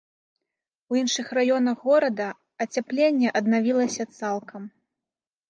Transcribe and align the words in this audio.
У 0.93 0.97
іншых 1.01 1.27
раёнах 1.37 1.77
горада 1.89 2.27
ацяпленне 2.67 3.27
аднавілася 3.41 4.03
цалкам. 4.19 4.67